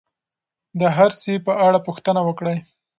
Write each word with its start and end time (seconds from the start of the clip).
د 0.79 0.81
هر 0.97 1.11
سي 1.21 1.33
په 1.45 1.53
اړه 1.65 1.79
پوښتنه 1.87 2.21
وکړئ. 2.25 2.57